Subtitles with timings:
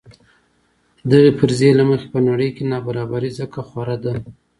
[1.11, 4.13] دغې فرضیې له مخې په نړۍ کې نابرابري ځکه خوره ده.